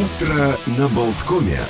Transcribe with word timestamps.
Утро 0.00 0.56
на 0.78 0.88
Болткоме. 0.88 1.60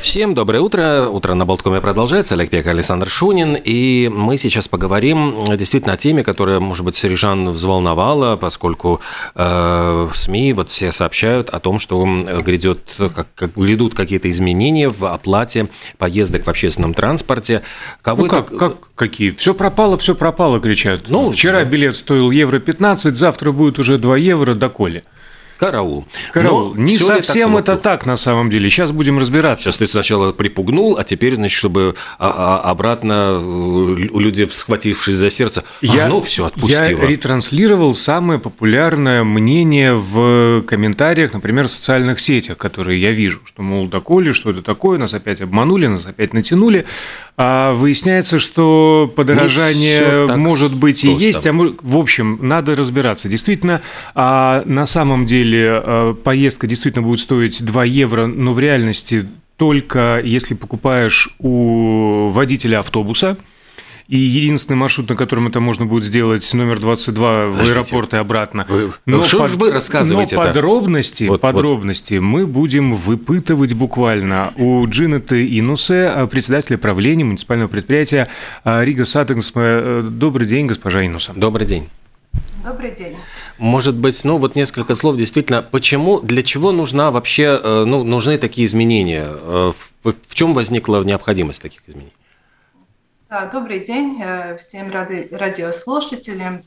Всем 0.00 0.34
доброе 0.34 0.58
утро. 0.58 1.06
Утро 1.08 1.34
на 1.34 1.46
Болткоме 1.46 1.80
продолжается. 1.80 2.34
Олег 2.34 2.50
Пек, 2.50 2.66
Александр 2.66 3.08
Шунин. 3.08 3.56
И 3.62 4.10
мы 4.12 4.36
сейчас 4.36 4.66
поговорим 4.66 5.44
действительно 5.56 5.94
о 5.94 5.96
теме, 5.96 6.24
которая, 6.24 6.58
может 6.58 6.84
быть, 6.84 6.96
Сережан 6.96 7.50
взволновала, 7.50 8.34
поскольку 8.34 9.00
э, 9.36 10.08
СМИ 10.12 10.52
вот 10.54 10.68
все 10.68 10.90
сообщают 10.90 11.48
о 11.48 11.60
том, 11.60 11.78
что 11.78 12.04
грядет, 12.44 12.80
как, 12.98 13.28
как, 13.36 13.54
грядут 13.54 13.94
какие-то 13.94 14.28
изменения 14.28 14.88
в 14.88 15.04
оплате 15.04 15.68
поездок 15.96 16.44
в 16.44 16.50
общественном 16.50 16.92
транспорте. 16.92 17.62
Кого 18.02 18.24
ну 18.24 18.28
как, 18.28 18.48
это... 18.48 18.58
как, 18.58 18.74
какие? 18.96 19.30
Все 19.30 19.54
пропало, 19.54 19.96
все 19.96 20.16
пропало, 20.16 20.58
кричат. 20.58 21.02
Ну, 21.08 21.30
Вчера 21.30 21.62
билет 21.62 21.96
стоил 21.96 22.32
евро 22.32 22.58
15, 22.58 23.14
завтра 23.14 23.52
будет 23.52 23.78
уже 23.78 23.98
2 23.98 24.16
евро, 24.16 24.54
доколе. 24.54 25.04
Караул. 25.58 26.06
Караул. 26.32 26.74
Но 26.74 26.82
не 26.82 26.96
совсем 26.98 27.56
это 27.56 27.76
так 27.76 28.06
на 28.06 28.16
самом 28.16 28.50
деле. 28.50 28.68
Сейчас 28.68 28.92
будем 28.92 29.18
разбираться. 29.18 29.64
Сейчас 29.64 29.78
ты 29.78 29.86
сначала 29.86 30.32
припугнул, 30.32 30.96
а 30.98 31.04
теперь, 31.04 31.36
значит, 31.36 31.56
чтобы 31.56 31.94
а, 32.18 32.60
а, 32.64 32.70
обратно 32.70 33.38
у 33.38 34.18
людей, 34.18 34.48
схватившись 34.50 35.14
за 35.14 35.30
сердце, 35.30 35.64
я, 35.80 36.08
ну 36.08 36.20
все, 36.20 36.46
отпустило. 36.46 37.02
Я 37.02 37.06
ретранслировал 37.06 37.94
самое 37.94 38.40
популярное 38.40 39.24
мнение 39.24 39.94
в 39.94 40.62
комментариях, 40.62 41.32
например, 41.32 41.68
в 41.68 41.70
социальных 41.70 42.20
сетях, 42.20 42.58
которые 42.58 43.00
я 43.00 43.12
вижу, 43.12 43.40
что, 43.46 43.62
мол, 43.62 43.86
доколе, 43.86 44.32
что 44.32 44.50
это 44.50 44.62
такое, 44.62 44.98
нас 44.98 45.14
опять 45.14 45.40
обманули, 45.40 45.86
нас 45.86 46.04
опять 46.06 46.32
натянули. 46.32 46.84
А 47.36 47.74
выясняется, 47.74 48.38
что 48.38 49.12
подорожание 49.16 50.26
ну, 50.28 50.36
может 50.36 50.72
быть 50.72 51.04
и 51.04 51.10
есть, 51.10 51.46
а 51.46 51.52
мы, 51.52 51.74
в 51.82 51.96
общем, 51.96 52.38
надо 52.42 52.76
разбираться. 52.76 53.28
Действительно, 53.28 53.82
а 54.14 54.62
на 54.66 54.86
самом 54.86 55.26
деле 55.26 55.53
деле 55.54 55.82
э, 55.84 56.14
поездка 56.22 56.66
действительно 56.66 57.06
будет 57.06 57.20
стоить 57.20 57.64
2 57.64 57.84
евро, 57.84 58.26
но 58.26 58.52
в 58.52 58.58
реальности 58.58 59.28
только 59.56 60.20
если 60.24 60.54
покупаешь 60.54 61.34
у 61.38 62.28
водителя 62.30 62.80
автобуса. 62.80 63.36
И 64.06 64.18
единственный 64.18 64.76
маршрут, 64.76 65.08
на 65.08 65.16
котором 65.16 65.46
это 65.46 65.60
можно 65.60 65.86
будет 65.86 66.04
сделать, 66.04 66.52
номер 66.52 66.78
22 66.78 67.46
в 67.46 67.60
аэропорт 67.62 68.12
и 68.12 68.18
обратно. 68.18 68.66
Вы, 68.68 68.92
но 69.06 69.22
что 69.22 69.38
под, 69.38 69.52
вы 69.52 69.70
рассказываете 69.70 70.36
Но 70.36 70.42
подробности, 70.44 71.24
вот, 71.24 71.40
подробности 71.40 72.14
вот. 72.14 72.22
мы 72.22 72.46
будем 72.46 72.92
выпытывать 72.92 73.72
буквально 73.72 74.52
у 74.56 74.86
Джинеты 74.86 75.58
Инусе, 75.58 76.12
э, 76.14 76.26
председателя 76.26 76.76
правления 76.76 77.24
муниципального 77.24 77.68
предприятия 77.68 78.28
э, 78.64 78.84
Рига 78.84 79.06
Саттингс. 79.06 79.52
Добрый 80.10 80.46
день, 80.46 80.66
госпожа 80.66 81.06
Инуса. 81.06 81.32
Добрый 81.34 81.66
день. 81.66 81.88
Добрый 82.62 82.90
день. 82.90 83.16
Может 83.58 83.94
быть, 83.94 84.24
ну 84.24 84.36
вот 84.38 84.56
несколько 84.56 84.94
слов 84.94 85.16
действительно, 85.16 85.62
почему, 85.62 86.20
для 86.20 86.42
чего 86.42 86.72
нужна 86.72 87.10
вообще, 87.10 87.60
э, 87.62 87.84
ну, 87.84 88.02
нужны 88.02 88.36
такие 88.38 88.66
изменения? 88.66 89.26
Э, 89.28 89.72
в, 90.02 90.14
в 90.26 90.34
чем 90.34 90.54
возникла 90.54 91.02
необходимость 91.04 91.62
таких 91.62 91.88
изменений? 91.88 92.12
Да, 93.30 93.46
добрый 93.46 93.80
день 93.80 94.20
э, 94.22 94.56
всем 94.56 94.90
ради, 94.90 95.28
радиослушателям. 95.30 96.62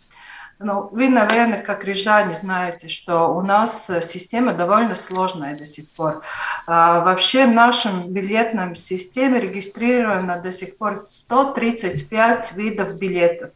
Ну, 0.59 0.89
вы, 0.91 1.09
наверное, 1.09 1.61
как 1.61 1.83
рижане, 1.83 2.33
знаете, 2.33 2.87
что 2.87 3.27
у 3.27 3.41
нас 3.41 3.91
система 4.01 4.53
довольно 4.53 4.95
сложная 4.95 5.55
до 5.55 5.67
сих 5.67 5.87
пор. 5.91 6.23
А, 6.65 7.01
вообще 7.01 7.45
в 7.45 7.53
нашем 7.53 8.11
билетном 8.11 8.73
системе 8.73 9.39
регистрировано 9.39 10.41
до 10.41 10.51
сих 10.51 10.77
пор 10.77 11.05
135 11.07 12.53
видов 12.55 12.95
билетов. 12.95 13.51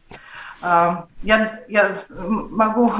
Я, 0.62 1.60
я 1.68 1.98
могу 2.08 2.90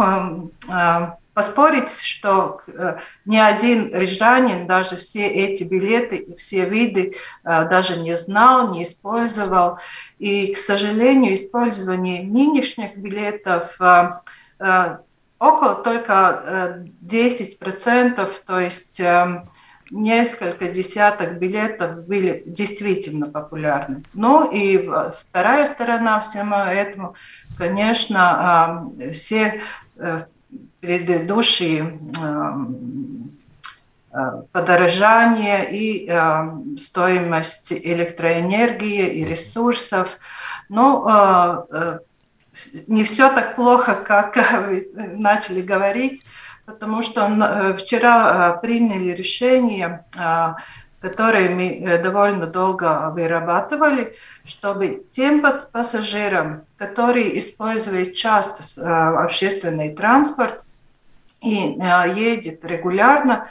поспорить, 1.35 1.93
что 1.93 2.61
э, 2.67 2.99
ни 3.25 3.39
один 3.39 3.95
рижанин 3.95 4.67
даже 4.67 4.97
все 4.97 5.27
эти 5.27 5.65
билеты, 5.65 6.27
все 6.39 6.67
виды 6.67 7.15
э, 7.45 7.69
даже 7.69 7.99
не 7.99 8.15
знал, 8.15 8.73
не 8.73 8.83
использовал. 8.83 9.79
И, 10.19 10.53
к 10.53 10.59
сожалению, 10.59 11.35
использование 11.35 12.23
нынешних 12.23 12.97
билетов 12.97 13.81
э, 13.81 14.99
около 15.39 15.75
только 15.77 16.85
10%, 17.03 18.31
то 18.47 18.61
есть 18.61 19.03
несколько 19.91 20.69
десяток 20.69 21.39
билетов 21.39 22.07
были 22.07 22.43
действительно 22.47 23.27
популярны. 23.27 24.03
Ну 24.15 24.51
и 24.51 24.89
вторая 25.19 25.67
сторона 25.67 26.21
всему 26.21 26.55
этому, 26.57 27.15
конечно, 27.59 28.91
все 29.13 29.61
э, 29.97 30.25
предыдущие 30.81 31.99
э, 34.13 34.43
подорожания 34.53 35.63
и 35.63 36.79
стоимость 36.79 37.73
электроэнергии 37.73 39.09
и 39.09 39.25
ресурсов. 39.25 40.19
Но 40.69 41.67
э, 41.71 41.99
не 42.87 43.05
все 43.05 43.31
так 43.31 43.57
плохо, 43.57 43.95
как 43.95 44.37
вы 44.69 44.85
начали 44.95 45.63
говорить 45.63 46.25
потому 46.65 47.03
что 47.03 47.27
э, 47.27 47.75
вчера 47.75 48.57
э, 48.57 48.61
приняли 48.61 49.13
решение, 49.13 50.05
э, 51.03 51.09
которое 51.09 51.51
мы 51.51 51.99
довольно 51.99 52.47
долго 52.47 53.11
вырабатывали, 53.11 54.15
чтобы 54.45 55.05
тем 55.11 55.43
пассажирам, 55.73 56.65
которые 56.77 57.39
используют 57.39 58.15
часто 58.15 59.23
общественный 59.23 59.95
транспорт 59.95 60.63
и 61.41 61.77
едет 62.15 62.65
регулярно, 62.65 63.49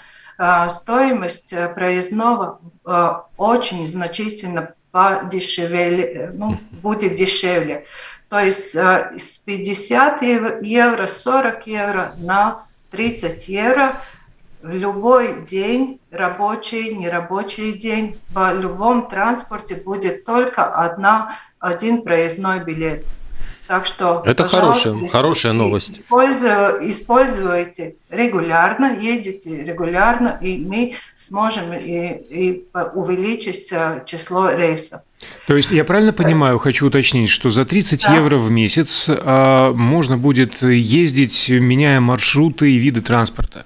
стоимость 0.69 1.53
проездного 1.75 2.59
очень 3.38 3.85
значительно 3.85 4.73
подешевле, 4.91 6.31
ну, 6.34 6.57
будет 6.81 7.16
дешевле. 7.16 7.85
То 8.29 8.40
есть 8.40 8.75
с 8.75 9.38
50 9.45 10.22
евро, 10.63 11.06
40 11.06 11.67
евро 11.67 12.13
на 12.17 12.66
30 12.91 13.47
евро 13.47 13.94
любой 14.63 15.44
день, 15.44 15.99
рабочий, 16.11 16.95
нерабочий 16.95 17.73
день, 17.73 18.16
в 18.29 18.53
любом 18.53 19.09
транспорте 19.09 19.75
будет 19.75 20.25
только 20.25 20.66
одна, 20.66 21.35
один 21.59 22.01
проездной 22.03 22.59
билет. 22.59 23.05
Так 23.72 23.85
что, 23.85 24.22
это 24.25 24.49
хорошая, 24.49 25.07
хорошая 25.07 25.53
новость. 25.53 26.01
Используйте, 26.01 26.77
используйте 26.81 27.95
регулярно, 28.09 28.99
едете 28.99 29.63
регулярно, 29.63 30.38
и 30.41 30.57
мы 30.57 30.95
сможем 31.16 31.72
и, 31.72 32.22
и 32.29 32.66
увеличить 32.93 33.72
э, 33.72 34.03
число 34.05 34.49
рейсов. 34.49 35.03
То 35.47 35.55
есть 35.55 35.72
я 35.72 35.85
правильно 35.85 36.11
понимаю, 36.11 36.59
хочу 36.59 36.88
уточнить, 36.88 37.29
что 37.29 37.49
за 37.49 37.63
30 37.63 38.03
да. 38.03 38.16
евро 38.16 38.38
в 38.38 38.51
месяц 38.51 39.07
а, 39.07 39.72
можно 39.73 40.17
будет 40.17 40.61
ездить, 40.61 41.47
меняя 41.49 42.01
маршруты 42.01 42.72
и 42.72 42.78
виды 42.78 42.99
транспорта? 42.99 43.66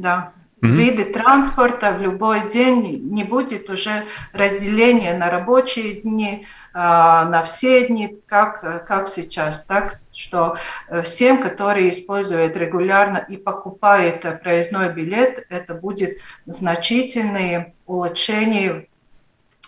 Да 0.00 0.32
mm 0.62 0.70
виды 0.70 1.04
транспорта 1.04 1.92
в 1.92 2.00
любой 2.00 2.48
день 2.48 3.00
не 3.10 3.24
будет 3.24 3.70
уже 3.70 4.04
разделения 4.32 5.16
на 5.16 5.30
рабочие 5.30 6.00
дни, 6.02 6.46
а, 6.72 7.24
на 7.24 7.42
все 7.42 7.86
дни, 7.86 8.18
как, 8.26 8.86
как 8.86 9.08
сейчас. 9.08 9.64
Так 9.64 10.00
что 10.12 10.56
э, 10.88 11.02
всем, 11.02 11.42
которые 11.42 11.90
используют 11.90 12.56
регулярно 12.56 13.18
и 13.18 13.36
покупают 13.36 14.22
проездной 14.42 14.92
билет, 14.92 15.46
это 15.48 15.74
будет 15.74 16.18
значительные 16.46 17.74
улучшения 17.86 18.86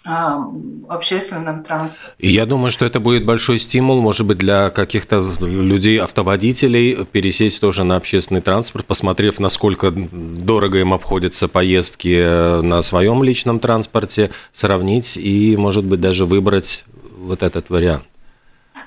общественном 0.05 1.63
транспорте. 1.63 2.07
Я 2.19 2.47
думаю, 2.47 2.71
что 2.71 2.85
это 2.85 3.01
будет 3.01 3.25
большой 3.25 3.59
стимул, 3.59 4.01
может 4.01 4.27
быть, 4.27 4.39
для 4.39 4.71
каких-то 4.71 5.25
людей, 5.41 5.99
автоводителей, 5.99 7.05
пересесть 7.05 7.61
тоже 7.61 7.85
на 7.85 7.97
общественный 7.97 8.41
транспорт, 8.41 8.85
посмотрев, 8.87 9.39
насколько 9.39 9.91
дорого 9.93 10.79
им 10.79 10.93
обходятся 10.93 11.49
поездки 11.49 12.23
э, 12.25 12.61
на 12.63 12.83
своем 12.83 13.23
личном 13.23 13.61
транспорте, 13.61 14.31
сравнить 14.53 15.17
и, 15.17 15.57
может 15.57 15.85
быть, 15.85 16.01
даже 16.01 16.25
выбрать 16.25 16.85
вот 17.17 17.43
этот 17.43 17.71
вариант. 17.71 18.05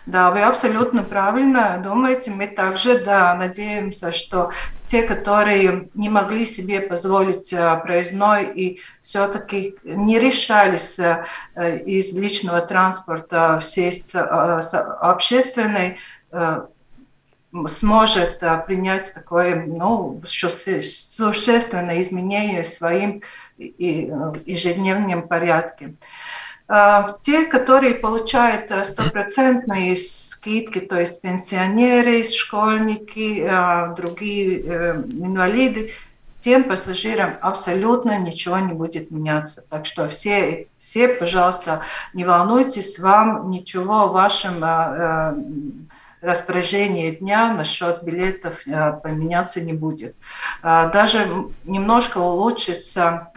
Да, 0.05 0.29
вы 0.29 0.43
абсолютно 0.43 1.01
правильно 1.01 1.81
думаете. 1.83 2.29
Мы 2.29 2.45
также 2.45 2.99
да, 2.99 3.33
надеемся, 3.33 4.11
что 4.11 4.51
те, 4.85 5.01
которые 5.01 5.89
не 5.95 6.09
могли 6.09 6.45
себе 6.45 6.79
позволить 6.79 7.51
э, 7.51 7.79
проездной 7.81 8.45
и 8.53 8.79
все-таки 9.01 9.75
не 9.83 10.19
решались 10.19 10.99
э, 10.99 11.25
из 11.85 12.13
личного 12.13 12.61
транспорта 12.61 13.57
сесть 13.61 14.11
э, 14.13 14.59
с 14.61 14.75
общественной, 14.75 15.97
сможет 17.67 18.39
принять 18.67 19.13
такое 19.13 19.65
ну, 19.65 20.21
существенное 20.25 22.01
изменение 22.01 22.63
в 22.63 22.67
своим 22.67 23.21
ежедневном 23.57 25.25
порядке. 25.29 25.93
А, 26.67 27.17
те, 27.21 27.45
которые 27.45 27.93
получают 27.93 28.71
э, 28.71 28.83
стопроцентные 28.83 29.95
скидки, 29.95 30.79
то 30.79 30.99
есть 30.99 31.21
пенсионеры, 31.21 32.23
школьники, 32.23 33.45
а, 33.47 33.93
другие 33.93 34.61
э, 34.65 34.95
инвалиды, 35.11 35.91
тем 36.39 36.63
пассажирам 36.63 37.37
абсолютно 37.41 38.17
ничего 38.17 38.57
не 38.57 38.73
будет 38.73 39.11
меняться. 39.11 39.63
Так 39.69 39.85
что 39.85 40.09
все, 40.09 40.67
все 40.79 41.07
пожалуйста, 41.07 41.81
не 42.13 42.25
волнуйтесь, 42.25 42.97
вам 42.97 43.51
ничего 43.51 44.07
в 44.07 44.13
вашем 44.13 44.63
э, 44.63 45.35
распоряжении 46.21 47.11
дня 47.11 47.53
насчет 47.53 48.01
билетов 48.01 48.63
поменяться 49.03 49.61
не 49.61 49.73
будет. 49.73 50.15
Даже 50.63 51.27
немножко 51.65 52.17
улучшится, 52.17 53.31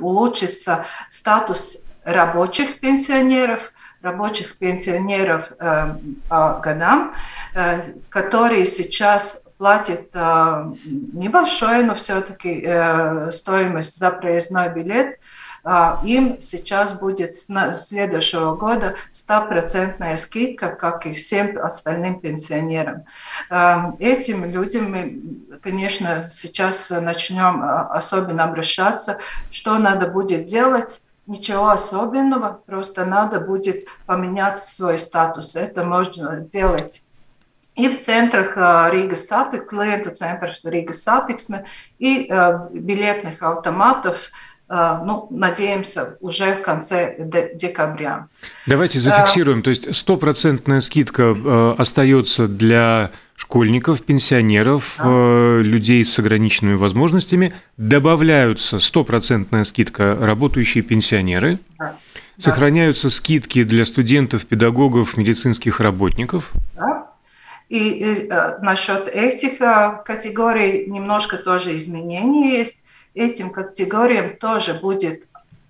улучшится 0.00 0.84
статус 1.10 1.78
рабочих 2.06 2.78
пенсионеров, 2.78 3.72
рабочих 4.00 4.56
пенсионеров 4.56 5.50
э, 5.58 5.96
по 6.28 6.60
годам, 6.62 7.12
э, 7.54 7.82
которые 8.08 8.64
сейчас 8.64 9.42
платят 9.58 10.08
э, 10.14 10.72
небольшой, 10.84 11.82
но 11.82 11.94
все-таки 11.94 12.62
э, 12.64 13.30
стоимость 13.32 13.98
за 13.98 14.12
проездной 14.12 14.68
билет, 14.68 15.18
э, 15.64 15.96
им 16.04 16.40
сейчас 16.40 16.94
будет 16.94 17.34
с 17.34 17.48
следующего 17.74 18.54
года 18.54 18.94
стопроцентная 19.10 20.16
скидка, 20.16 20.68
как 20.68 21.06
и 21.06 21.14
всем 21.14 21.58
остальным 21.58 22.20
пенсионерам. 22.20 23.02
Э, 23.50 23.92
этим 23.98 24.44
людям 24.44 24.92
мы, 24.92 25.58
конечно, 25.60 26.24
сейчас 26.28 26.90
начнем 26.90 27.64
э, 27.64 27.66
особенно 27.90 28.44
обращаться, 28.44 29.18
что 29.50 29.76
надо 29.78 30.06
будет 30.06 30.44
делать, 30.44 31.00
Ничего 31.27 31.69
особенного, 31.69 32.61
просто 32.65 33.05
надо 33.05 33.39
будет 33.39 33.87
поменять 34.05 34.59
свой 34.59 34.97
статус. 34.97 35.55
Это 35.55 35.83
можно 35.83 36.41
сделать 36.41 37.03
и 37.75 37.87
в 37.87 37.99
центрах 37.99 38.57
Рига 38.91 39.15
Сатик, 39.15 39.69
клиента 39.69 40.11
центров 40.11 40.53
Рига 40.65 40.93
Сатиксме 40.93 41.65
и 41.99 42.27
билетных 42.73 43.41
автоматов, 43.41 44.31
ну, 44.68 45.28
надеемся, 45.30 46.16
уже 46.20 46.54
в 46.54 46.62
конце 46.62 47.16
декабря. 47.54 48.28
Давайте 48.66 48.98
зафиксируем, 48.98 49.62
то 49.62 49.70
есть 49.70 49.94
стопроцентная 49.94 50.80
скидка 50.80 51.74
остается 51.78 52.48
для 52.48 53.12
школьников, 53.36 54.02
пенсионеров, 54.02 54.96
а. 54.98 55.60
людей 55.60 56.04
с 56.04 56.18
ограниченными 56.18 56.74
возможностями. 56.74 57.52
Добавляются 57.76 58.80
стопроцентная 58.80 59.64
скидка 59.64 60.16
работающие 60.20 60.82
пенсионеры. 60.82 61.58
Да. 61.78 61.96
Сохраняются 62.38 63.04
да. 63.04 63.10
скидки 63.10 63.62
для 63.62 63.84
студентов, 63.86 64.46
педагогов, 64.46 65.16
медицинских 65.16 65.80
работников. 65.80 66.50
Да. 66.74 67.10
И, 67.68 67.78
и 67.78 68.28
э, 68.28 68.58
насчет 68.60 69.08
этих 69.08 69.60
э, 69.60 70.02
категорий 70.04 70.86
немножко 70.86 71.36
тоже 71.36 71.76
изменения 71.76 72.58
есть. 72.58 72.82
Этим 73.16 73.50
категориям 73.50 74.36
тоже 74.36 74.74
будет 74.74 75.26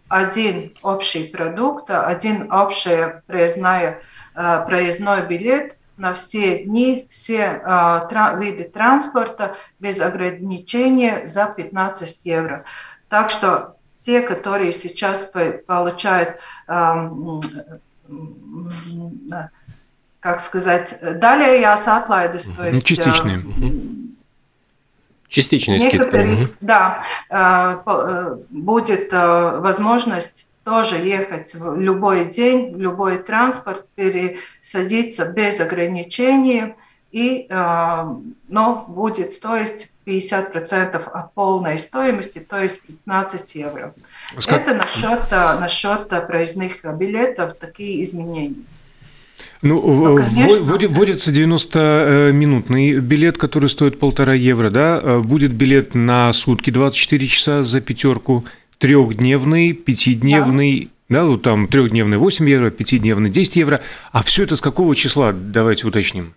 один 0.09 0.75
общий 0.83 1.25
продукт, 1.25 1.91
один 1.91 2.53
общий 2.53 3.23
проездной, 3.27 3.97
э, 4.35 4.65
проездной 4.67 5.27
билет– 5.27 5.77
на 5.97 6.13
все 6.13 6.65
дни, 6.65 7.07
все 7.11 7.61
э, 7.65 8.39
виды 8.39 8.65
транспорта 8.65 9.57
без 9.81 10.01
ограничения 10.01 11.27
за 11.27 11.47
15 11.47 12.21
евро. 12.25 12.65
Так 13.09 13.31
что 13.31 13.77
те, 14.03 14.21
которые 14.21 14.73
сейчас 14.73 15.31
получают, 15.67 16.39
э, 16.69 17.11
как 20.21 20.41
сказать, 20.41 20.99
далее 21.01 21.61
я 21.61 21.75
атлайдес, 21.75 22.51
то 22.57 22.69
есть... 22.69 22.85
Частичные. 22.87 23.43
Частичные 25.29 25.81
скидки. 25.81 26.39
Да, 26.61 27.03
будет 28.51 29.13
возможность 29.13 30.47
тоже 30.67 30.97
ехать 30.97 31.55
в 31.55 31.79
любой 31.79 32.25
день, 32.25 32.75
в 32.75 32.81
любой 32.81 33.19
транспорт, 33.19 33.87
пересадиться 33.95 35.33
без 35.33 35.61
ограничений, 35.61 36.75
и, 37.13 37.47
э, 37.49 38.05
но 38.49 38.85
будет 38.89 39.33
стоить 39.33 39.93
50% 40.05 41.09
от 41.09 41.33
полной 41.35 41.79
стоимости, 41.79 42.41
то 42.41 42.61
есть 42.61 42.83
15 42.83 43.55
евро. 43.55 43.95
Скажи... 44.39 44.61
Это 44.61 44.75
насчет, 44.75 45.23
э, 45.31 45.59
насчет 45.61 46.09
проездных 46.09 46.85
билетов, 46.85 47.55
такие 47.55 48.03
изменения. 48.03 48.57
Ну, 49.63 49.81
ну 49.81 50.89
вводится 50.89 51.31
90-минутный 51.31 52.99
билет, 53.01 53.39
который 53.39 53.69
стоит 53.71 53.99
полтора 53.99 54.35
евро, 54.35 54.71
да? 54.71 55.01
Э, 55.03 55.21
будет 55.21 55.53
билет 55.53 55.95
на 55.95 56.33
сутки 56.33 56.71
24 56.71 57.27
часа 57.27 57.63
за 57.63 57.81
пятерку 57.81 58.45
трехдневный, 58.79 59.73
пятидневный, 59.73 60.91
да. 61.09 61.21
да, 61.21 61.25
вот 61.27 61.43
там 61.43 61.69
трехдневный 61.69 62.19
8 62.19 62.49
евро, 62.49 62.71
пятидневный 62.71 63.31
10 63.31 63.57
евро. 63.57 63.81
А 64.13 64.23
все 64.23 64.43
это 64.43 64.57
с 64.57 64.61
какого 64.61 64.95
числа, 64.95 65.33
давайте 65.33 65.87
уточним? 65.87 66.35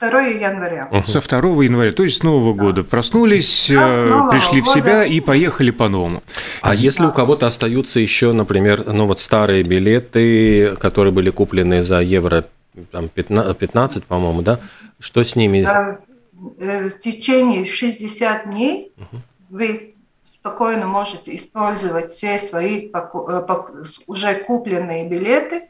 2 0.00 0.20
января. 0.22 0.88
Угу. 0.90 1.04
Со 1.04 1.20
2 1.20 1.64
января, 1.64 1.92
то 1.92 2.02
есть 2.02 2.20
с 2.20 2.22
Нового 2.22 2.54
да. 2.54 2.62
года. 2.62 2.84
Проснулись, 2.84 3.66
да, 3.70 3.88
э, 3.88 4.30
пришли 4.30 4.60
в 4.60 4.68
себя 4.68 5.04
и 5.04 5.20
поехали 5.20 5.70
по-новому. 5.70 6.22
А 6.60 6.68
да. 6.68 6.74
если 6.74 7.06
у 7.06 7.12
кого-то 7.12 7.46
остаются 7.46 8.00
еще, 8.00 8.32
например, 8.32 8.84
ну 8.86 9.06
вот 9.06 9.20
старые 9.20 9.62
билеты, 9.62 10.76
которые 10.76 11.12
были 11.12 11.30
куплены 11.30 11.82
за 11.82 12.00
евро 12.00 12.44
там, 12.90 13.08
15, 13.08 13.56
15 13.56 14.04
по-моему, 14.04 14.42
да? 14.42 14.60
Что 15.00 15.24
с 15.24 15.34
ними? 15.34 15.66
Э, 16.58 16.88
в 16.88 17.00
течение 17.00 17.64
60 17.64 18.50
дней 18.50 18.92
угу. 18.96 19.22
вы 19.50 19.94
спокойно 20.24 20.86
можете 20.86 21.34
использовать 21.34 22.10
все 22.10 22.38
свои 22.38 22.90
э, 22.92 23.48
уже 24.06 24.34
купленные 24.34 25.08
билеты 25.08 25.56
а, 25.56 25.66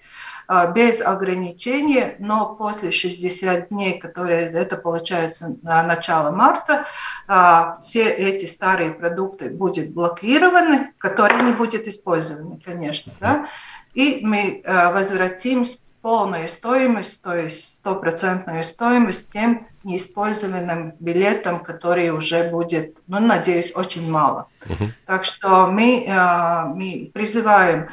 без 0.74 1.00
ограничений, 1.00 2.14
но 2.18 2.54
после 2.54 2.90
60 2.90 3.68
дней, 3.68 3.98
которые 3.98 4.50
это 4.50 4.76
получается 4.76 5.56
на 5.62 5.82
начало 5.82 6.30
марта, 6.30 6.86
а, 7.26 7.78
все 7.80 8.08
эти 8.08 8.46
старые 8.46 8.92
продукты 8.92 9.50
будут 9.50 9.90
блокированы, 9.90 10.92
которые 10.98 11.42
не 11.42 11.52
будут 11.52 11.86
использованы, 11.86 12.60
конечно, 12.64 13.12
да, 13.20 13.46
и 13.94 14.20
мы 14.22 14.60
э, 14.62 14.92
возвратим 14.92 15.64
полную 16.02 16.46
стоимость, 16.46 17.20
то 17.22 17.34
есть 17.34 17.78
стопроцентную 17.78 18.62
стоимость 18.62 19.32
тем 19.32 19.66
неиспользованным 19.82 20.92
билетам, 21.00 21.64
который 21.64 22.10
уже 22.10 22.48
будет, 22.50 22.98
ну, 23.08 23.18
надеюсь, 23.18 23.74
очень 23.74 24.08
мало. 24.08 24.46
Uh-huh. 24.60 24.90
Так 25.06 25.24
что 25.24 25.66
мы, 25.66 26.04
э, 26.06 26.64
мы 26.66 27.10
призываем 27.12 27.80
э, 27.80 27.88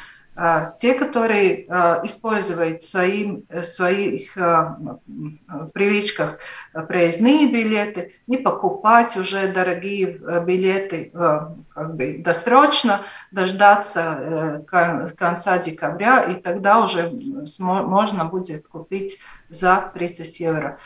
те, 0.80 0.94
которые 0.96 1.66
э, 1.68 2.00
используют 2.06 2.82
своим, 2.82 3.44
своих 3.62 4.36
привычках 5.74 6.40
проездные 6.74 7.48
билеты, 7.52 8.14
не 8.28 8.38
покупать 8.38 9.16
уже 9.16 9.48
дорогие 9.48 10.20
билеты, 10.46 11.12
как 11.14 11.96
бы 11.96 12.18
досрочно 12.18 13.02
дождаться 13.32 14.64
конца 15.18 15.58
декабря, 15.60 16.24
и 16.24 16.36
тогда 16.36 16.80
уже 16.80 17.12
можно 17.60 18.26
будет 18.26 18.68
купить 18.68 19.20
за 19.50 19.92
30 19.94 20.40
евро. 20.40 20.80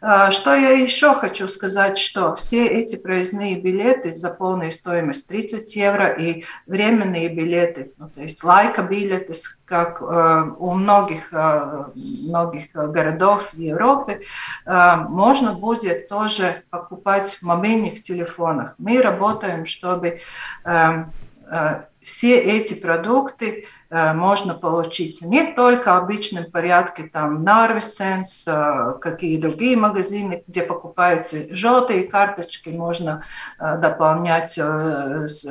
А, 0.00 0.30
что 0.30 0.54
я 0.54 0.70
еще 0.70 1.14
хочу 1.14 1.48
сказать, 1.48 1.98
что 1.98 2.36
все 2.36 2.66
эти 2.66 2.96
проездные 2.96 3.56
билеты 3.56 4.14
за 4.14 4.30
полную 4.30 4.70
стоимость 4.70 5.26
30 5.26 5.74
евро 5.76 6.08
и 6.08 6.44
временные 6.66 7.28
билеты, 7.28 7.92
ну, 7.96 8.08
то 8.08 8.20
есть 8.20 8.42
лайка 8.44 8.82
билеты, 8.88 9.32
как 9.64 10.00
э, 10.00 10.50
у 10.58 10.72
многих, 10.72 11.32
э, 11.32 11.84
многих 11.94 12.72
городов 12.72 13.50
в 13.52 13.58
Европе, 13.58 14.22
э, 14.64 14.96
можно 15.08 15.52
будет 15.52 16.08
тоже 16.08 16.62
покупать 16.70 17.34
в 17.34 17.42
мобильных 17.42 18.02
телефонах. 18.02 18.74
Мы 18.78 19.02
работаем, 19.02 19.66
чтобы 19.66 20.20
все 22.08 22.38
эти 22.38 22.72
продукты 22.72 23.66
э, 23.90 24.12
можно 24.14 24.54
получить 24.54 25.20
не 25.20 25.52
только 25.52 25.92
в 25.94 25.98
обычном 25.98 26.50
порядке, 26.50 27.02
там 27.02 27.44
Narvisens, 27.44 28.46
э, 28.46 28.98
какие 28.98 29.38
другие 29.38 29.76
магазины, 29.76 30.42
где 30.46 30.62
покупаются 30.62 31.54
желтые 31.54 32.04
карточки, 32.04 32.70
можно 32.70 33.24
э, 33.58 33.76
дополнять 33.76 34.52
с 34.58 35.46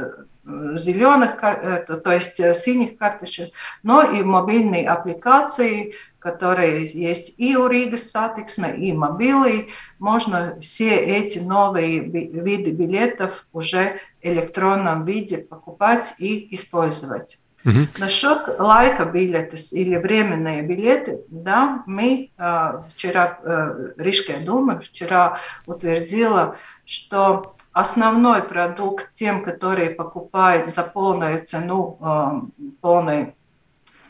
зеленых, 0.75 1.39
то 1.39 2.11
есть 2.11 2.37
синих 2.55 2.97
карточек, 2.97 3.51
но 3.83 4.01
и 4.03 4.23
мобильные 4.23 4.87
аппликации, 4.87 5.93
которые 6.19 6.85
есть 6.85 7.33
и 7.37 7.55
у 7.55 7.67
Риgas 7.69 7.97
сатиксме, 7.97 8.75
и 8.75 8.91
мобилы, 8.93 9.69
можно 9.99 10.57
все 10.61 10.95
эти 10.95 11.39
новые 11.39 11.99
виды 11.99 12.71
билетов 12.71 13.47
уже 13.53 13.99
в 14.21 14.25
электронном 14.25 15.05
виде 15.05 15.37
покупать 15.37 16.15
и 16.17 16.53
использовать. 16.53 17.39
Угу. 17.65 17.79
Насчет 17.97 18.59
лайка 18.59 19.03
билеты 19.03 19.57
или 19.71 19.97
временные 19.97 20.61
билеты, 20.61 21.21
да, 21.27 21.83
мы 21.85 22.31
э, 22.37 22.83
вчера, 22.93 23.39
э, 23.43 23.89
Рижская 23.97 24.39
дума 24.39 24.79
вчера 24.79 25.37
утвердила, 25.65 26.55
что 26.85 27.56
основной 27.79 28.43
продукт 28.43 29.11
тем, 29.11 29.43
которые 29.43 29.91
покупают 29.91 30.69
за 30.69 30.83
полную 30.83 31.45
цену, 31.45 32.51
полный 32.81 33.35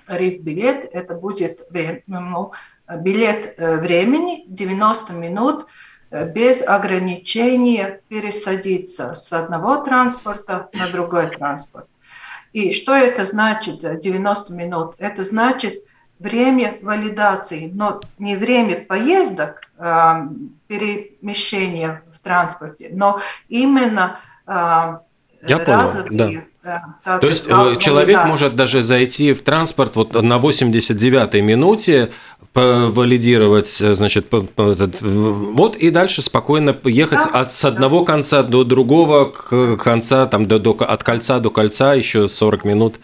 тариф 0.05 0.41
билет, 0.41 0.89
это 0.91 1.15
будет 1.15 1.67
ну, 2.07 2.53
билет 2.89 3.55
времени 3.57 4.45
90 4.47 5.13
минут 5.13 5.67
без 6.11 6.61
ограничения 6.61 8.01
пересадиться 8.07 9.13
с 9.13 9.33
одного 9.33 9.83
транспорта 9.83 10.69
на 10.73 10.87
другой 10.87 11.29
транспорт. 11.29 11.87
И 12.53 12.71
что 12.71 12.95
это 12.95 13.25
значит 13.25 13.81
90 13.99 14.53
минут? 14.53 14.95
Это 14.97 15.23
значит 15.23 15.83
время 16.19 16.77
валидации, 16.81 17.71
но 17.73 18.01
не 18.17 18.35
время 18.35 18.83
поездок, 18.85 19.61
а, 19.77 20.27
перемещения 20.67 22.03
в 22.11 22.19
транспорте, 22.19 22.89
но 22.91 23.19
именно 23.49 24.19
а, 24.45 25.01
я 25.47 25.63
разовые, 25.63 26.03
понял, 26.05 26.41
да. 26.63 26.83
Да, 27.05 27.19
то 27.19 27.27
есть 27.27 27.47
э, 27.47 27.75
человек 27.79 28.25
может 28.25 28.57
даже 28.57 28.81
зайти 28.81 29.31
в 29.31 29.41
транспорт 29.41 29.95
вот 29.95 30.21
на 30.21 30.37
89-й 30.37 31.39
минуте, 31.39 32.09
валидировать, 32.53 33.81
э, 33.81 33.93
значит, 33.93 34.27
вот 34.31 35.75
и 35.77 35.89
дальше 35.89 36.21
спокойно 36.21 36.75
ехать 36.83 37.21
да, 37.31 37.41
от, 37.41 37.53
с 37.53 37.63
одного 37.63 37.99
да. 37.99 38.05
конца 38.05 38.43
до 38.43 38.63
другого 38.63 39.25
к 39.25 39.77
конца, 39.77 40.25
там, 40.25 40.45
до, 40.45 40.59
до, 40.59 40.71
от 40.71 41.03
кольца 41.03 41.39
до 41.39 41.51
кольца 41.51 41.93
еще 41.93 42.27
40 42.27 42.65
минут. 42.65 42.99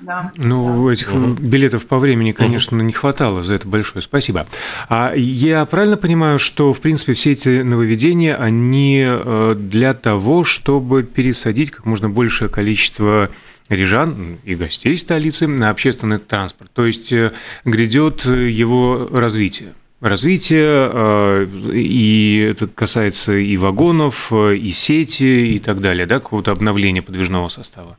Да, 0.00 0.32
ну, 0.36 0.86
да. 0.86 0.92
этих 0.92 1.12
угу. 1.14 1.34
билетов 1.38 1.86
по 1.86 1.98
времени, 1.98 2.32
конечно, 2.32 2.76
угу. 2.76 2.86
не 2.86 2.92
хватало. 2.92 3.42
За 3.42 3.54
это 3.54 3.68
большое 3.68 4.02
спасибо. 4.02 4.46
А 4.88 5.12
я 5.14 5.64
правильно 5.64 5.96
понимаю, 5.96 6.38
что, 6.38 6.72
в 6.72 6.80
принципе, 6.80 7.12
все 7.12 7.32
эти 7.32 7.62
нововведения, 7.62 8.36
они 8.36 9.04
э, 9.06 9.54
для 9.58 9.94
того, 9.94 10.44
чтобы 10.44 11.02
пересадить 11.02 11.70
как 11.70 11.84
можно 11.84 12.08
большее 12.08 12.48
количество 12.48 13.30
рижан 13.68 14.38
и 14.44 14.54
гостей 14.54 14.96
столицы 14.98 15.46
на 15.46 15.70
общественный 15.70 16.18
транспорт. 16.18 16.70
То 16.72 16.86
есть 16.86 17.12
э, 17.12 17.32
грядет 17.64 18.24
его 18.24 19.08
развитие 19.12 19.74
развитие, 20.00 20.90
э, 20.92 21.46
и 21.74 22.48
это 22.50 22.66
касается 22.66 23.34
и 23.34 23.56
вагонов, 23.58 24.32
и 24.32 24.70
сети, 24.70 25.54
и 25.54 25.58
так 25.58 25.80
далее, 25.80 26.06
да, 26.06 26.20
какого-то 26.20 26.52
обновления 26.52 27.02
подвижного 27.02 27.48
состава. 27.48 27.98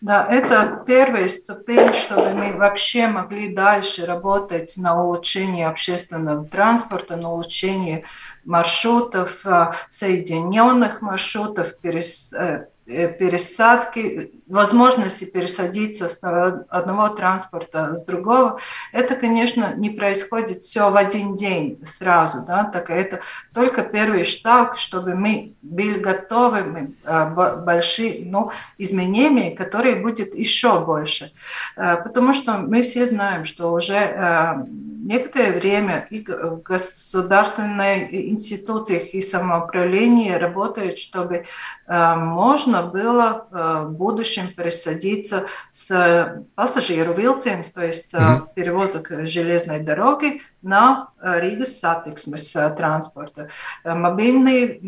Да, 0.00 0.24
это 0.30 0.84
первая 0.86 1.26
ступень, 1.26 1.92
чтобы 1.92 2.30
мы 2.30 2.52
вообще 2.56 3.08
могли 3.08 3.52
дальше 3.52 4.06
работать 4.06 4.76
на 4.76 5.02
улучшении 5.02 5.64
общественного 5.64 6.44
транспорта, 6.44 7.16
на 7.16 7.32
улучшении 7.32 8.04
маршрутов, 8.44 9.44
э, 9.44 9.72
соединенных 9.88 11.02
маршрутов, 11.02 11.72
э, 11.82 12.00
Э, 12.32 12.66
пересадки, 12.88 14.32
возможности 14.46 15.24
пересадиться 15.24 16.08
с 16.08 16.20
одного 16.22 17.10
транспорта 17.10 17.96
с 17.96 18.04
другого, 18.04 18.58
это, 18.92 19.14
конечно, 19.14 19.74
не 19.76 19.90
происходит 19.90 20.58
все 20.58 20.90
в 20.90 20.96
один 20.96 21.34
день 21.34 21.78
сразу, 21.84 22.44
да, 22.46 22.64
так 22.64 22.88
это 22.88 23.20
только 23.52 23.82
первый 23.82 24.24
шаг, 24.24 24.78
чтобы 24.78 25.14
мы 25.14 25.54
были 25.60 25.98
готовы 25.98 26.62
мы, 26.62 26.94
э, 27.04 27.62
большие 27.64 28.24
ну, 28.24 28.50
изменения, 28.78 29.54
которые 29.54 29.96
будет 29.96 30.34
еще 30.34 30.80
больше. 30.80 31.30
Э, 31.76 31.96
потому 31.96 32.32
что 32.32 32.54
мы 32.54 32.82
все 32.82 33.04
знаем, 33.04 33.44
что 33.44 33.72
уже 33.72 34.66
некоторое 35.08 35.52
время 35.52 36.06
и 36.10 36.20
государственные 36.20 38.30
институции 38.30 39.08
и 39.08 39.22
самоуправление 39.22 40.36
работают, 40.36 40.98
чтобы 40.98 41.44
можно 41.86 42.77
можно 42.78 42.90
было 42.90 43.46
э, 43.50 43.84
в 43.86 43.92
будущем 43.92 44.48
пересадиться 44.48 45.46
с 45.70 46.44
пассажиру 46.54 47.12
vilciens, 47.12 47.70
то 47.72 47.84
есть 47.84 48.14
mm-hmm. 48.14 48.48
перевозок 48.54 49.12
железной 49.26 49.80
дороги, 49.80 50.40
на 50.62 51.10
Риgas 51.22 51.70
satiksmes 51.82 52.76
транспорта. 52.76 53.48
Мобильные 53.84 54.80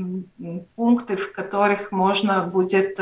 пункты, 0.74 1.16
в 1.16 1.32
которых 1.32 1.92
можно 1.92 2.42
будет 2.42 2.98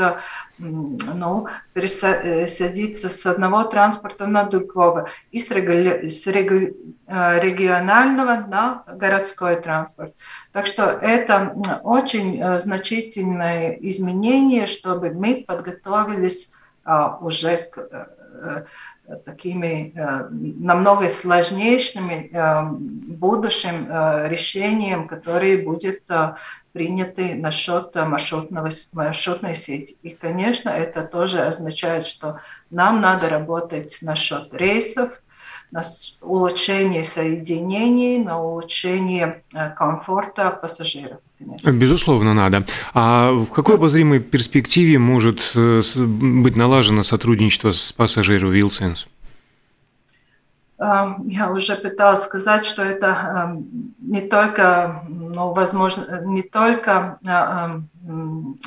ну, 0.59 1.47
пересадиться 1.73 3.09
с 3.09 3.25
одного 3.25 3.63
транспорта 3.63 4.27
на 4.27 4.43
другого, 4.43 5.07
и 5.31 5.39
с, 5.39 5.49
регули... 5.51 6.09
с 6.09 6.27
регу... 6.27 6.75
регионального 7.09 8.35
на 8.47 8.83
городской 8.85 9.55
транспорт. 9.55 10.13
Так 10.51 10.67
что 10.67 10.83
это 10.83 11.55
очень 11.83 12.59
значительное 12.59 13.71
изменение, 13.81 14.67
чтобы 14.67 15.09
мы 15.09 15.43
подготовились 15.47 16.51
уже 17.19 17.57
к 17.71 18.15
такими 19.25 19.91
намного 19.95 21.09
сложнейшими 21.09 22.29
будущим 23.15 23.87
решением, 24.27 25.07
которые 25.07 25.57
будет 25.57 26.03
приняты 26.73 27.33
насчет 27.33 27.95
маршрутного, 27.95 28.69
маршрутной 28.93 29.55
сети. 29.55 29.97
И, 30.03 30.11
конечно, 30.11 30.69
это 30.69 31.01
тоже 31.01 31.41
означает, 31.41 32.05
что 32.05 32.37
нам 32.69 33.01
надо 33.01 33.29
работать 33.29 33.97
насчет 34.03 34.53
рейсов, 34.53 35.23
на 35.71 35.81
улучшение 36.21 37.03
соединений, 37.03 38.17
на 38.17 38.41
улучшение 38.41 39.43
э, 39.53 39.69
комфорта 39.71 40.51
пассажиров. 40.51 41.19
Безусловно, 41.63 42.33
надо. 42.33 42.65
А 42.93 43.31
в 43.31 43.47
какой 43.47 43.75
обозримой 43.75 44.19
перспективе 44.19 44.99
может 44.99 45.51
э, 45.55 45.81
быть 45.95 46.55
налажено 46.55 47.03
сотрудничество 47.03 47.71
с 47.71 47.93
пассажиром 47.93 48.51
Вилсенс? 48.51 49.07
Эм, 50.79 51.27
я 51.27 51.51
уже 51.51 51.75
пыталась 51.75 52.23
сказать, 52.23 52.65
что 52.65 52.81
это 52.81 53.07
эм, 53.07 53.93
не 53.99 54.21
только, 54.21 55.03
ну, 55.09 55.53
возможно, 55.53 56.21
не 56.25 56.41
только 56.41 57.19
э, 57.23 57.81
эм, 58.07 58.59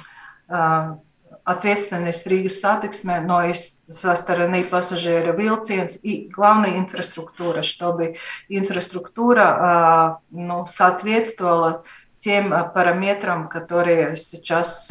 ответственность 1.45 2.27
Риgas 2.27 2.49
сатексме, 2.51 3.21
но 3.21 3.45
и 3.45 3.53
со 3.89 4.15
стороны 4.15 4.65
пассажира 4.65 5.33
vilciens 5.33 5.99
и 6.03 6.29
главная 6.29 6.79
инфраструктура, 6.79 7.63
чтобы 7.63 8.17
инфраструктура 8.49 10.21
ну, 10.31 10.67
соответствовала 10.67 11.83
тем 12.19 12.51
параметрам, 12.73 13.49
которые 13.49 14.15
сейчас 14.17 14.91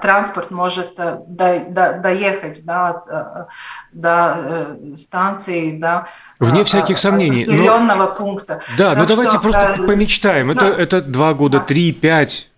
транспорт 0.00 0.50
может 0.50 0.94
доехать 0.96 2.64
да, 2.64 3.48
до 3.92 4.76
станции, 4.96 5.78
да, 5.78 6.06
Вне 6.38 6.64
всяких 6.64 6.98
сомнений. 6.98 7.44
Определенного 7.44 8.06
но... 8.06 8.14
пункта. 8.14 8.60
Да, 8.78 8.90
так 8.90 8.98
но 8.98 9.06
давайте 9.06 9.38
просто 9.38 9.74
помечтаем. 9.86 10.50
Это, 10.50 10.66
это 10.66 11.02
два 11.02 11.34
года, 11.34 11.60
три, 11.60 11.92
пять. 11.92 12.50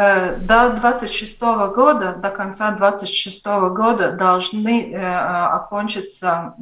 Э, 0.00 0.36
до 0.36 0.70
26 0.70 1.40
года, 1.74 2.14
до 2.16 2.30
конца 2.30 2.70
26 2.70 3.46
года 3.70 4.12
должны 4.12 4.92
э, 4.92 5.14
окончиться 5.46 6.54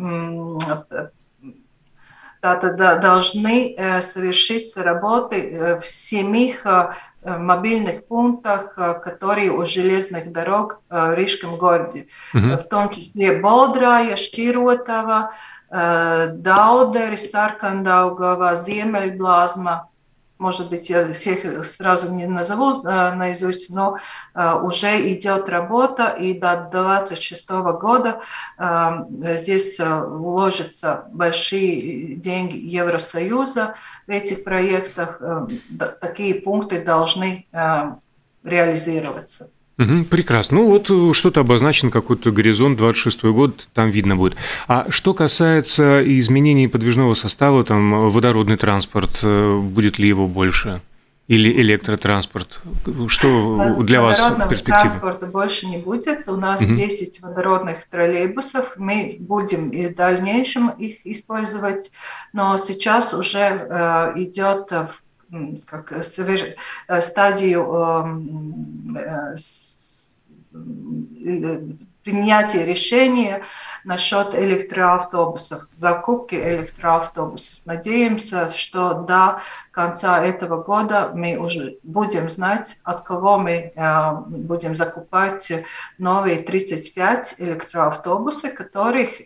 должны 2.41 3.75
э, 3.77 4.01
совершиться 4.01 4.83
работы 4.83 5.79
в 5.81 5.89
семих 5.89 6.67
мобильных 7.23 8.07
пунктах, 8.07 8.75
которые 8.75 9.51
у 9.51 9.65
железных 9.67 10.33
дорог 10.33 10.81
в 10.89 11.15
Рижском 11.15 11.57
городе, 11.57 12.07
угу. 12.33 12.57
в 12.57 12.63
том 12.63 12.91
числе 12.91 13.41
Бодрая, 13.41 14.17
Шкиротова, 14.17 15.33
Dauderi, 15.71 17.17
Старкандаugava, 17.17 18.55
Зиемельблазма, 18.55 19.89
может 20.39 20.71
быть, 20.71 20.93
всех 21.13 21.65
сразу 21.65 22.15
не 22.15 22.27
назову 22.27 22.83
э, 22.83 23.15
наизусть, 23.15 23.71
но 23.71 23.99
э, 24.35 24.55
уже 24.55 25.13
идет 25.13 25.49
работа, 25.49 26.09
и 26.09 26.33
до 26.33 26.69
2026 26.71 27.51
года 27.81 28.21
э, 28.59 29.35
здесь 29.37 29.79
вложатся 29.81 31.05
большие 31.11 32.15
деньги 32.17 32.57
Евросоюза 32.57 33.75
в 34.07 34.11
этих 34.11 34.45
проектах. 34.45 35.21
Такие 36.01 36.35
пункты 36.35 36.85
должны 36.85 37.47
реализироваться. 38.45 39.51
Угу, 39.79 40.05
прекрасно. 40.11 40.59
Ну 40.59 40.67
вот 40.67 40.91
э, 40.91 41.13
что-то 41.15 41.41
обозначен, 41.41 41.91
какой-то 41.91 42.33
горизонт, 42.33 42.79
26 42.79 43.25
год, 43.25 43.69
там 43.75 43.91
видно 43.91 44.17
будет. 44.17 44.37
А 44.67 44.87
что 44.91 45.15
касается 45.15 46.03
изменений 46.05 46.67
подвижного 46.67 47.15
состава, 47.15 47.63
там 47.63 48.11
водородный 48.11 48.57
транспорт, 48.57 49.21
э, 49.23 49.57
будет 49.57 50.01
ли 50.01 50.09
его 50.09 50.27
больше? 50.27 50.81
Или 51.29 51.53
электротранспорт? 51.61 52.61
Что 53.09 53.77
для 53.83 54.01
вас 54.01 54.33
перспектива? 54.49 54.79
транспорта 54.79 55.27
больше 55.27 55.67
не 55.67 55.77
будет. 55.77 56.27
У 56.27 56.37
нас 56.37 56.63
угу. 56.63 56.75
10 56.75 57.21
водородных 57.21 57.87
троллейбусов. 57.89 58.73
Мы 58.79 59.19
будем 59.21 59.69
и 59.69 59.89
в 59.89 59.95
дальнейшем 59.95 60.71
их 60.71 61.07
использовать. 61.07 61.91
Но 62.33 62.57
сейчас 62.57 63.13
уже 63.13 63.39
э, 63.39 64.13
идет 64.17 64.71
в 64.71 65.03
как 65.67 66.05
стадию 66.05 67.65
принятия 72.09 72.65
решения 72.65 73.43
насчет 73.85 74.35
электроавтобусов, 74.35 75.67
закупки 75.71 76.35
электроавтобусов. 76.35 77.59
Надеемся, 77.67 78.49
что 78.51 78.95
до 78.95 79.41
конца 79.71 80.25
этого 80.25 80.63
года 80.63 81.11
мы 81.15 81.37
уже 81.37 81.79
будем 81.83 82.31
знать, 82.31 82.79
от 82.83 83.03
кого 83.03 83.39
мы 83.39 83.73
э, 83.75 84.13
будем 84.27 84.75
закупать 84.75 85.53
новые 85.99 86.39
35 86.39 87.37
электроавтобусов, 87.39 88.55
которых 88.55 89.21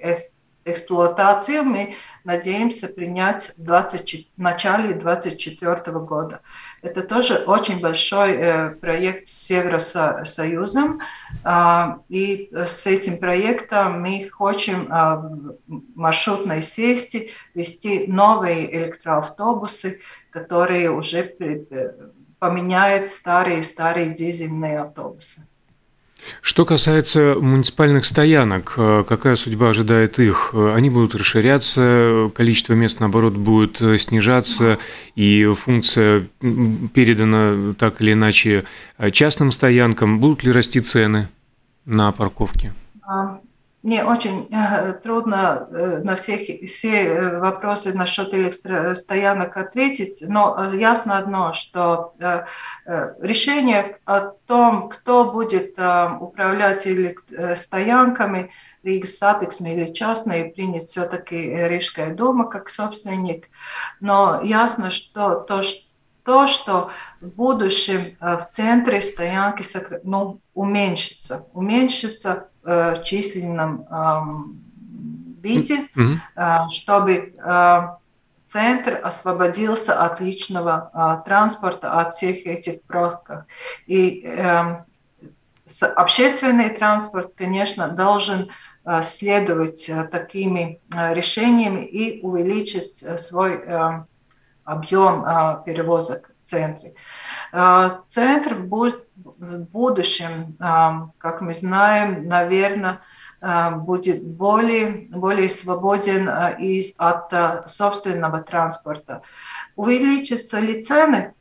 эксплуатацию 0.64 1.64
мы 1.64 1.94
надеемся 2.24 2.88
принять 2.88 3.52
в, 3.56 3.64
20, 3.64 4.30
в 4.36 4.40
начале 4.40 4.94
2024 4.94 5.98
года. 5.98 6.40
Это 6.82 7.02
тоже 7.02 7.36
очень 7.46 7.80
большой 7.80 8.32
э, 8.32 8.70
проект 8.70 9.28
с 9.28 9.50
Евросоюзом, 9.50 11.00
э, 11.44 11.84
и 12.08 12.50
с 12.52 12.86
этим 12.86 13.18
проектом 13.18 14.00
мы 14.00 14.28
хотим 14.30 14.82
э, 14.82 15.16
в 15.16 15.56
маршрутной 15.94 16.62
сети 16.62 17.30
вести 17.54 18.06
новые 18.06 18.74
электроавтобусы, 18.76 20.00
которые 20.30 20.90
уже 20.90 21.34
э, 21.38 21.92
поменяют 22.38 23.08
старые-старые 23.08 24.10
дизельные 24.10 24.80
автобусы. 24.80 25.46
Что 26.40 26.64
касается 26.64 27.36
муниципальных 27.38 28.04
стоянок, 28.04 28.74
э, 28.76 29.04
какая 29.08 29.36
судьба 29.36 29.70
ожидает 29.70 30.18
их? 30.18 30.54
Они 30.54 30.90
будут 30.90 31.14
расширяться, 31.14 32.30
количество 32.34 32.74
мест, 32.74 33.00
наоборот, 33.00 33.34
будет 33.34 33.80
э, 33.80 33.98
снижаться, 33.98 34.78
и 35.14 35.44
функция 35.56 36.26
передана 36.40 37.74
так 37.74 38.00
или 38.00 38.12
иначе 38.12 38.64
э, 38.98 39.10
частным 39.10 39.52
стоянкам. 39.52 40.20
Будут 40.20 40.42
ли 40.44 40.52
расти 40.52 40.80
цены 40.80 41.28
на 41.84 42.12
парковки? 42.12 42.72
Мне 43.82 44.04
очень 44.04 44.48
э, 44.52 44.92
трудно 45.02 45.66
э, 45.68 46.00
на 46.04 46.14
всех, 46.14 46.42
все 46.66 47.04
э, 47.04 47.38
вопросы 47.40 47.92
насчет 47.92 48.32
электростоянок 48.32 49.56
ответить, 49.56 50.22
но 50.26 50.70
ясно 50.72 51.18
одно, 51.18 51.52
что 51.52 52.12
решение 53.20 53.98
о 54.04 54.20
том, 54.20 54.88
кто 54.88 55.30
будет 55.32 55.72
управлять 55.72 56.86
стоянками, 57.58 58.50
Рīgas 58.84 59.20
satiksme 59.20 59.74
или 59.74 59.92
частные, 59.92 60.46
принят 60.46 60.84
все-таки 60.84 61.36
Рижская 61.36 62.14
дума 62.14 62.48
как 62.48 62.68
собственник. 62.68 63.48
Но 64.00 64.40
ясно, 64.42 64.90
что 64.90 65.36
то, 65.36 65.62
что 65.62 65.86
то, 66.24 66.46
что 66.46 66.90
в 67.20 67.26
будущем 67.30 68.16
в 68.20 68.46
центре 68.48 69.02
стоянки 69.02 69.64
ну, 70.04 70.40
уменьшится. 70.54 71.48
Уменьшится 71.52 72.48
э, 72.64 73.02
численном 73.02 73.86
э, 73.90 75.42
виде, 75.42 75.88
mm-hmm. 75.96 76.68
чтобы 76.68 77.34
э, 77.36 77.80
центр 78.52 79.00
освободился 79.02 80.04
от 80.04 80.20
личного 80.20 80.90
э, 80.92 81.24
транспорта, 81.24 82.00
от 82.00 82.12
всех 82.12 82.46
этих 82.46 82.82
пробок. 82.82 83.46
И 83.86 84.22
э, 84.24 84.84
общественный 85.96 86.70
транспорт, 86.70 87.32
конечно, 87.34 87.88
должен 87.88 88.50
э, 88.84 89.02
следовать 89.02 89.88
э, 89.88 90.04
такими 90.04 90.80
э, 90.94 91.14
решениями 91.14 91.84
и 91.84 92.20
увеличить 92.20 93.02
свой 93.18 93.64
объем 94.64 95.24
перевозок 95.64 96.31
центре. 96.44 96.94
Центр 98.08 98.54
будет 98.54 99.06
в 99.16 99.58
будущем, 99.58 100.56
как 101.18 101.40
мы 101.40 101.52
знаем, 101.52 102.28
наверное, 102.28 103.00
будет 103.40 104.24
более, 104.24 105.08
более 105.10 105.48
свободен 105.48 106.28
из, 106.58 106.94
от 106.98 107.68
собственного 107.68 108.42
транспорта. 108.42 109.22
Увеличатся 109.76 110.60
ли 110.60 110.80
цены? 110.80 111.34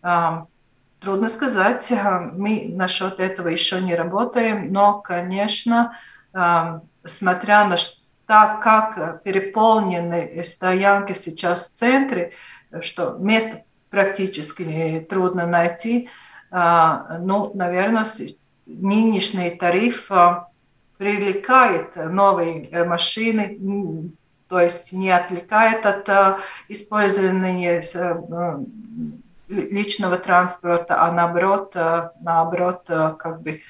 Трудно 0.99 1.27
сказать, 1.29 1.91
мы 2.33 2.71
насчет 2.73 3.19
этого 3.19 3.47
еще 3.47 3.81
не 3.81 3.95
работаем, 3.95 4.71
но, 4.71 4.99
конечно, 4.99 5.97
смотря 7.03 7.65
на 7.65 7.75
так, 8.27 8.61
как 8.61 9.23
переполнены 9.23 10.41
стоянки 10.43 11.11
сейчас 11.11 11.69
в 11.69 11.73
центре, 11.73 12.31
что 12.79 13.17
место 13.19 13.63
практически 13.91 15.06
трудно 15.08 15.45
найти, 15.45 16.10
а, 16.49 17.19
ну, 17.19 17.51
наверное, 17.54 18.06
нынешний 18.65 19.51
тариф 19.51 20.12
а, 20.12 20.47
привлекает 20.97 21.95
новые 21.95 22.67
э, 22.69 22.86
машины, 22.86 24.12
то 24.47 24.60
есть 24.60 24.91
не 24.91 25.12
отвлекает 25.12 25.86
от 25.86 26.10
а, 26.10 26.39
использования 26.67 27.82
э, 27.82 28.60
личного 29.47 30.17
транспорта, 30.17 31.01
а 31.01 31.12
наоборот, 31.12 31.75
наоборот 32.21 32.84
как 32.86 33.41
бы 33.41 33.62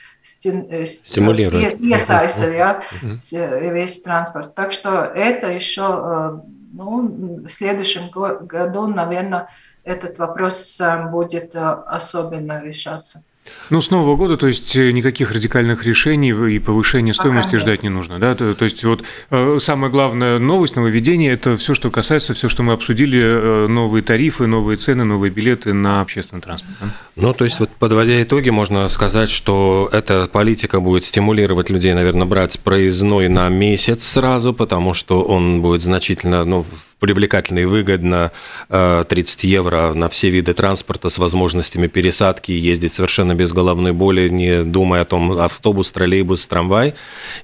э, 0.45 0.85
стимулирует. 0.85 1.79
Iesaista, 1.79 2.47
ja, 2.51 2.81
весь 3.01 4.01
транспорт. 4.03 4.53
Так 4.53 4.71
что 4.71 5.03
это 5.03 5.49
еще 5.49 6.41
ну, 6.73 7.00
в 7.45 7.49
следующем 7.49 8.09
году, 8.09 8.87
наверное, 8.87 9.47
этот 9.83 10.17
вопрос 10.19 10.79
будет 11.11 11.55
э, 11.55 11.59
особенно 11.87 12.63
решаться. 12.63 13.23
Ну, 13.71 13.81
с 13.81 13.89
Нового 13.89 14.15
года, 14.15 14.37
то 14.37 14.45
есть 14.45 14.75
э, 14.75 14.91
никаких 14.91 15.31
радикальных 15.31 15.83
решений 15.83 16.29
и 16.29 16.59
повышения 16.59 17.15
стоимости 17.15 17.55
ага, 17.55 17.59
ждать 17.59 17.81
не 17.81 17.89
нужно, 17.89 18.19
да? 18.19 18.35
То, 18.35 18.53
то 18.53 18.65
есть 18.65 18.83
вот 18.83 19.03
э, 19.31 19.57
самая 19.59 19.89
главная 19.89 20.37
новость, 20.37 20.75
нововведение– 20.75 21.31
это 21.33 21.55
все, 21.55 21.73
что 21.73 21.89
касается, 21.89 22.35
все, 22.35 22.47
что 22.49 22.61
мы 22.61 22.73
обсудили, 22.73 23.65
новые 23.67 24.03
тарифы, 24.03 24.45
новые 24.45 24.77
цены, 24.77 25.03
новые 25.03 25.31
билеты 25.31 25.73
на 25.73 26.01
общественный 26.01 26.43
транспорт. 26.43 26.75
Да? 26.79 26.87
Ну, 27.15 27.33
то 27.33 27.45
есть 27.45 27.59
вот 27.59 27.71
подводя 27.79 28.21
итоги, 28.21 28.51
можно 28.51 28.87
сказать, 28.87 29.31
что 29.31 29.89
эта 29.91 30.29
политика 30.31 30.79
будет 30.79 31.03
стимулировать 31.03 31.71
людей, 31.71 31.95
наверное, 31.95 32.27
брать 32.27 32.59
проездной 32.59 33.27
на 33.29 33.49
месяц 33.49 34.03
сразу, 34.03 34.53
потому 34.53 34.93
что 34.93 35.23
он 35.23 35.63
будет 35.63 35.81
значительно, 35.81 36.45
ну, 36.45 36.63
привлекательно 37.01 37.59
и 37.59 37.65
выгодно 37.65 38.31
30 38.69 39.43
э, 39.43 39.47
евро 39.47 39.93
на 39.93 40.07
все 40.07 40.29
виды 40.29 40.53
транспорта 40.53 41.09
с 41.09 41.17
возможностями 41.17 41.87
пересадки, 41.87 42.51
ездить 42.51 42.93
совершенно 42.93 43.35
без 43.35 43.51
головной 43.51 43.91
боли, 43.91 44.29
не 44.29 44.63
думая 44.63 45.01
о 45.01 45.05
том, 45.05 45.33
автобус, 45.33 45.91
троллейбус, 45.91 46.45
трамвай. 46.47 46.93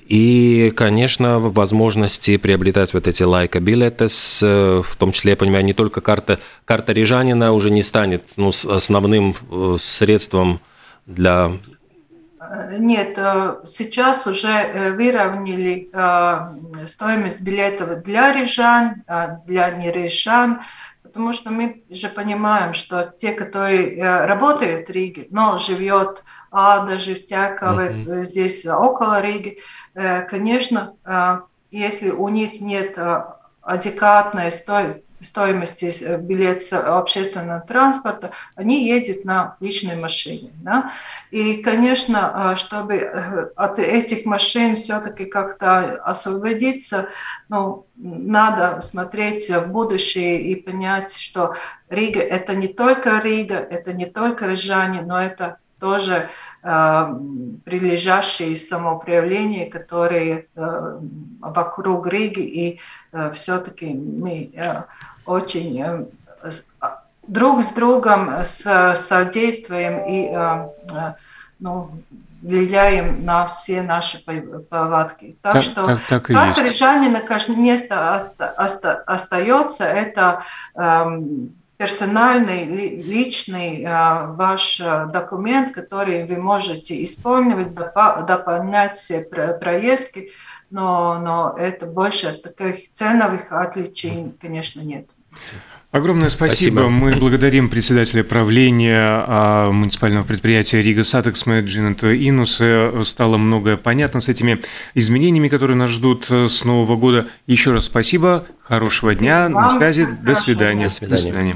И, 0.08 0.72
конечно, 0.76 1.40
возможности 1.40 2.38
приобретать 2.38 2.94
вот 2.94 3.08
эти 3.08 3.24
лайка-билеты, 3.24 4.08
в 4.08 4.96
том 4.98 5.12
числе, 5.12 5.32
я 5.32 5.36
понимаю, 5.36 5.66
не 5.66 5.74
только 5.74 6.02
карта, 6.02 6.40
карта 6.64 6.94
рижанина 6.94 7.52
уже 7.52 7.72
не 7.72 7.82
станет 7.82 8.24
ну, 8.38 8.50
основным 8.50 9.36
э, 9.52 9.78
средством 9.80 10.62
для 11.08 11.52
нет, 12.78 13.18
э, 13.18 13.58
сейчас 13.66 14.28
уже 14.28 14.50
э, 14.50 14.92
выровняли 14.92 15.90
э, 15.92 16.86
стоимость 16.88 17.42
билетов 17.42 18.04
для 18.04 18.32
рижан, 18.32 19.04
для 19.46 19.72
нерижан, 19.72 20.62
потому 21.04 21.34
что 21.34 21.50
мы 21.52 21.84
же 21.90 22.10
понимаем, 22.10 22.74
что 22.74 23.12
те, 23.18 23.32
которые 23.34 24.26
работают 24.26 24.88
в 24.88 24.92
Риге, 24.92 25.28
но 25.32 25.58
живет 25.58 26.24
а 26.52 26.86
даже 26.86 27.16
в 27.16 27.26
Тякове, 27.26 27.90
mm-hmm. 27.90 28.24
здесь 28.24 28.66
около 28.66 29.22
Риги, 29.22 29.60
конечно, 30.30 30.94
если 31.72 32.12
у 32.12 32.30
них 32.30 32.62
нет 32.62 32.98
адекватной 33.62 34.52
стоимости, 34.52 35.07
стоимости 35.22 35.92
э, 36.04 36.18
билета 36.20 36.98
общественного 36.98 37.62
транспорта, 37.62 38.32
они 38.56 38.88
едут 38.88 39.26
на 39.26 39.58
личной 39.60 39.96
машине. 39.96 40.52
Да? 40.62 40.92
И, 41.32 41.58
конечно, 41.58 42.52
э, 42.54 42.56
чтобы 42.56 42.96
э, 42.96 43.50
от 43.56 43.80
этих 43.80 44.26
машин 44.26 44.76
все-таки 44.76 45.26
как-то 45.26 45.96
освободиться, 46.04 47.10
ну, 47.50 47.86
надо 47.96 48.82
смотреть 48.82 49.50
в 49.50 49.72
будущее 49.72 50.42
и 50.42 50.56
понять, 50.56 51.16
что 51.16 51.56
Рига– 51.90 52.20
это 52.22 52.56
не 52.56 52.68
только 52.68 53.20
Рига, 53.20 53.56
это 53.56 53.94
не 53.94 54.06
только 54.06 54.46
рижане, 54.46 55.02
но 55.02 55.22
это 55.22 55.58
тоже 55.80 56.30
э, 56.64 57.16
прилежащие 57.66 58.56
самоуправления, 58.56 59.70
которые 59.70 60.48
э, 60.56 61.00
вокруг 61.40 62.08
Риги, 62.08 62.42
и 62.42 62.80
э, 63.12 63.32
все-таки 63.32 63.94
мы 63.94 64.52
э, 64.54 64.84
очень 65.26 65.82
э, 65.82 66.06
а, 66.80 67.04
друг 67.28 67.62
с 67.62 67.70
другом 67.70 68.30
с, 68.44 68.96
содействуем 68.96 70.06
и 70.08 70.30
э, 70.32 70.68
э, 70.96 71.14
ну, 71.60 71.92
влияем 72.42 73.26
на 73.26 73.46
все 73.48 73.82
наши 73.82 74.24
повадки. 74.70 75.38
Так, 75.42 75.54
так 75.54 75.64
что 75.64 75.86
так, 75.86 76.00
так 76.10 76.56
как 76.56 76.58
рижанина, 76.66 77.22
конечно, 77.22 77.54
место 77.54 78.18
оста, 78.18 78.54
оста, 78.58 79.04
остается, 79.06 79.84
это 79.84 80.44
э, 80.76 81.06
персональный, 81.78 82.66
личный 82.66 83.84
ваш 83.86 84.80
документ, 84.80 85.74
который 85.74 86.26
вы 86.26 86.38
можете 86.38 87.04
использовать, 87.04 87.74
дополнять 87.74 89.12
проездки, 89.62 90.32
но, 90.70 91.20
но 91.20 91.56
это 91.58 91.86
больше 91.86 92.34
таких 92.34 92.92
ценовых 92.92 93.52
отличий, 93.52 94.34
конечно, 94.42 94.82
нет. 94.82 95.08
Огромное 95.92 96.30
спасибо. 96.30 96.82
спасибо. 96.82 96.90
Мы 96.90 97.16
благодарим 97.16 97.70
председателя 97.70 98.24
правления 98.24 99.24
а, 99.26 99.72
муниципального 99.72 100.26
предприятия 100.26 100.82
Рига 100.82 101.04
Сатекс 101.04 101.46
Менеджмента 101.46 102.14
Инуса. 102.14 102.92
Стало 103.06 103.38
многое 103.38 103.78
понятно 103.78 104.20
с 104.20 104.28
этими 104.28 104.60
изменениями, 104.96 105.48
которые 105.48 105.78
нас 105.78 105.90
ждут 105.90 106.28
э, 106.30 106.50
с 106.50 106.66
Нового 106.66 106.98
года. 106.98 107.28
Еще 107.48 107.72
раз 107.72 107.86
спасибо. 107.86 108.46
Хорошего 108.62 109.14
спасибо 109.14 109.26
дня. 109.26 109.44
Вам. 109.50 109.54
На 109.54 109.70
связи. 109.70 110.08
До 110.22 110.36
свидания. 110.36 110.84
До 110.84 110.90
свидания. 110.90 111.16
До 111.16 111.22
свидания. 111.22 111.56